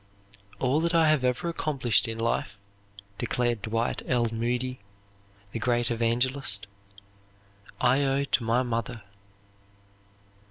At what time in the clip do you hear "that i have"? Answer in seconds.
0.81-1.23